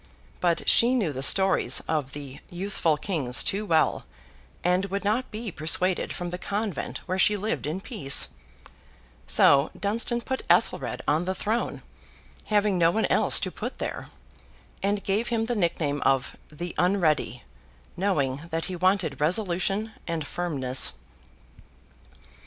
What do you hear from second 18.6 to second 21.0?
he wanted resolution and firmness.